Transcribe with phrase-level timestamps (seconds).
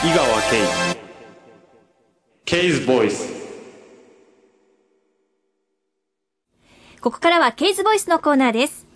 [0.00, 0.96] 井川圭
[2.44, 3.32] ケイズボイス
[7.00, 8.86] ここからはケイズボイスのコーナーです。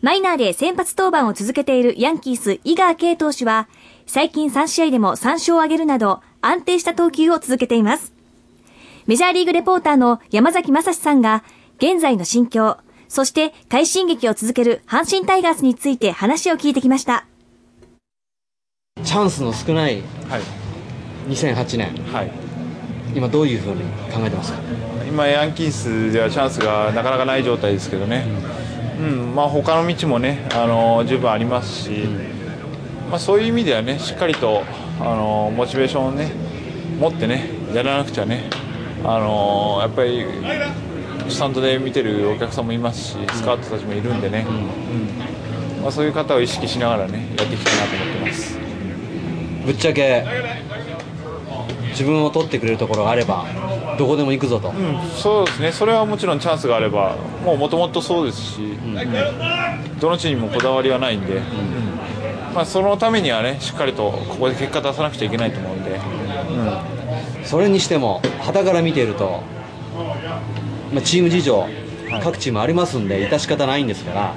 [0.00, 3.68] マイナーで先発登板を続けているヤンキース井川圭投手は、
[4.06, 8.12] 最近3試合でも3勝を挙げるなど安定した投球を続けています。
[9.06, 11.42] メジャーリーグレポーターの山崎正史さんが、
[11.78, 12.76] 現在の心境、
[13.08, 17.26] そして快進撃を続ける阪神タイガースについて話を聞いてきました。
[19.04, 20.40] チャンスの少ないはい、
[21.28, 21.88] 2008年。
[22.12, 22.30] はい、
[23.14, 24.58] 今どういうふうに考えてますか？
[25.06, 28.26] 今、ヤンキースではチャンスがなかなかない状態ですけどね、
[28.98, 29.34] うん。
[29.34, 31.90] まあ他の道もね、あの十分ありますし、
[33.10, 34.64] まあ、そういう意味ではね、しっかりと、
[35.00, 36.32] あのモチベーションをね、
[36.98, 38.44] 持ってね、やらなくちゃね、
[39.04, 40.24] あのやっぱり
[41.28, 44.52] スタンドで見てるお客さんもいますし、スカウトたちもいるんでね、う
[45.80, 45.82] ん。
[45.82, 48.58] まあ、そういう方を意識しながらね、やっていきたいなと思ってます。
[49.64, 50.24] ぶっちゃけ
[51.90, 53.44] 自分を取ってくれるところがあれば
[53.98, 58.94] どこでも行くぞと、うん、そうですね、それはもちろんチャンスがあれば、もうもともとそうですし、うん。
[60.00, 61.42] どのチームもこだわりはないんで、うん。
[62.54, 67.44] まあ、そのためにはね、しっかりとここで結果出さなくちゃいけないと思うんで、うん。
[67.44, 69.42] それにしても旗から見ていると、
[70.92, 71.68] まあ、チーム事情、
[72.22, 74.34] 各チームありますんで致し方ないんですからやは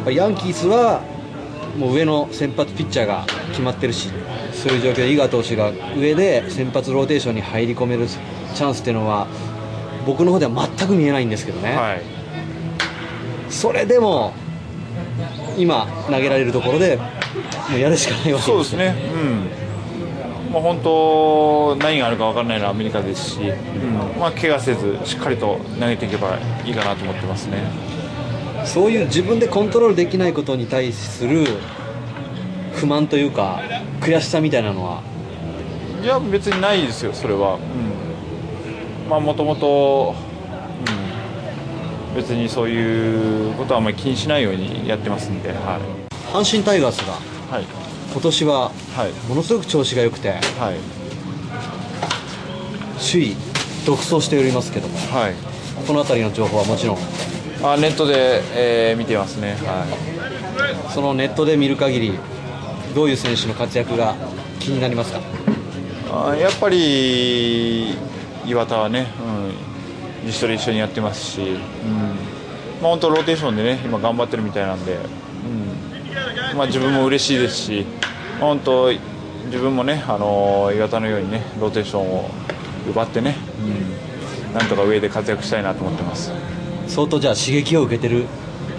[0.00, 1.02] っぱりヤンキースは
[1.76, 4.10] もう上の先発ピッチャーが決まってるし
[4.52, 9.26] そういう状況で井川投手が上で先発ローテーションに入り込めるチャンスっていうのは
[10.06, 12.02] 僕の方では全く見えないんですけどい、ね、はい、
[13.50, 14.32] それでも
[15.56, 16.98] 今投げられるところで
[17.70, 24.20] もうやるしかないわけそうですね、うん、まあ、本当、何があるか分からないのはアメリカですし、うん。
[24.20, 27.58] まあ、怪我せず、しっかりと投げていけばいいかなと思ってますね。
[28.64, 31.46] そういう自分でコントロールできないことに対する
[32.72, 33.60] 不満というか
[34.00, 35.02] 悔しさみたいなのは？
[36.02, 37.58] いや別にないですよそれは、う
[39.06, 40.14] ん、まあもともと
[42.10, 42.16] うん。
[42.16, 45.80] 別にそういうことはあんまり気にしないようにやってますんでは
[46.32, 47.14] 阪神タイガースが
[47.58, 47.64] いはい。
[48.12, 49.12] 今年ははい。
[49.28, 50.40] ものすごく調子が良くてはい。
[52.98, 53.36] 首位
[53.86, 54.96] 独走しておりますけども。
[54.98, 55.34] はい。
[55.86, 56.98] この辺りの情報はもちろん
[57.66, 59.56] あネットで、えー見てますね。
[59.62, 59.86] は
[60.92, 62.18] そのネットで見る限り
[62.94, 64.14] どういう選手の活躍が
[64.60, 65.18] 気になりますか？
[65.18, 65.22] い
[66.12, 67.94] あやっぱり
[68.44, 69.06] 岩田はね、
[70.22, 71.58] うん、自主トレ一緒にやってますし、うん。
[72.82, 74.98] まあ、本当ローテーションでね今頑張ってるみたいなんで、
[76.52, 76.58] うん。
[76.58, 77.86] まあ、自分も嬉しいですし、
[78.38, 78.92] まあ本当
[79.46, 82.30] 自分もね、あの岩田のようにねローテーションを
[82.90, 83.36] 奪ってね、
[84.50, 86.30] うん、なんとか上で活躍したいなと思ってます。
[86.86, 88.24] 相当じゃあ刺激を受けてる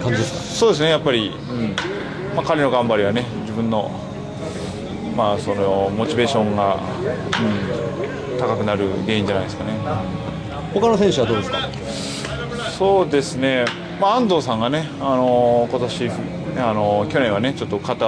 [0.02, 0.38] 感じですか？
[0.40, 1.76] そうですね、やっぱり、うん。
[2.34, 3.90] まあ、彼の頑張りはね、自分の,、
[5.16, 6.76] まあそのモチベーションが、
[8.32, 9.72] うん、高くなる原因じゃないですかね。
[10.74, 11.58] 他の選手はどうですか？
[12.76, 13.64] そうですね、
[14.00, 16.10] まあ、安藤さんがね、あの今年、
[16.58, 18.04] あの去年はね、ちょっと肩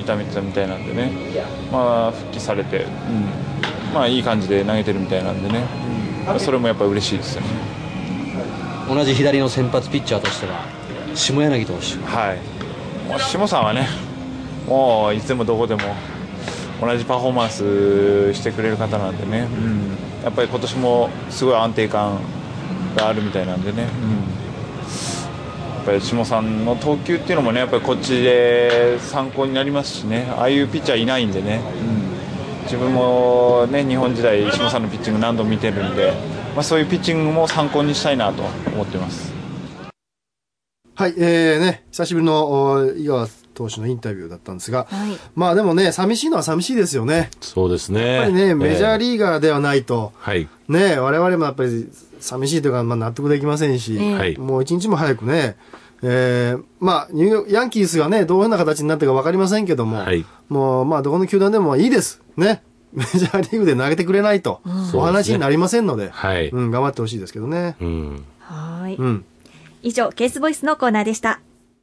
[0.00, 1.10] 痛めてたみたいなんでね、
[1.72, 2.92] まあ、復帰されて、うん。
[3.92, 5.64] まあ、いい感じで投げてるみたいなんでね、
[6.28, 6.40] うん。
[6.40, 7.48] それもやっぱり嬉しいですよね。
[8.88, 10.64] 同じ左の先発ピッチャーとしては
[11.14, 11.96] 下柳投手。
[12.04, 13.88] はい、もう下さんはね、
[14.66, 15.82] もういつでもどこでも
[16.80, 19.96] 同じパフォーマンスしてくれる方なんでね、うん。
[20.24, 22.18] やっぱり今年もすごい安定感
[22.96, 24.10] があるみたいなんでね、うん。
[24.10, 24.22] や
[25.82, 32.64] っぱり下さんの投球っていうのもね、やっぱりこっちで参考になりますしね、ああいうピッチャーいないんでね、うん。
[32.64, 36.12] 自分もね、日本時代、下さんのピッチング何度も見てるんで、
[36.54, 38.42] まあ、そういうピッチングも参考にしたいなと
[38.72, 39.32] 思ってます。
[40.94, 47.30] はい、えーね、久しぶりのお井川投手のインタビューだったんですが、はいまあでもね、寂しいのは寂しいですよね。
[47.40, 48.14] そうですね。
[48.14, 50.48] やっぱりね、メジャーリーガーではないと、はい。
[50.68, 51.88] ね、我々もやっぱり
[52.20, 55.56] 寂しいというか、まあ納得できませんし、ええはいもう一日も早くね、
[56.02, 62.20] えーまあ、ニューヨークヤンキースがね、どういうふうな形になってるか分かりませんけども、はいもう、まあ、どこの球団でもいいです。
[62.36, 62.62] ね。
[62.94, 64.60] メジャーリーグで投げてくれないと、
[64.94, 67.76] お話になりませんので、はいうん、頑張ってほしいですけどね。
[67.80, 68.24] うん。
[68.38, 68.96] はい。
[68.96, 69.24] うん。
[69.82, 71.40] 以上、ケースボイスのコーナーでした。